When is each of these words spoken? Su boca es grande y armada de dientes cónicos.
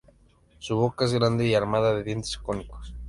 Su 0.57 0.77
boca 0.77 1.05
es 1.05 1.13
grande 1.13 1.45
y 1.45 1.53
armada 1.53 1.93
de 1.93 2.01
dientes 2.03 2.35
cónicos. 2.39 2.95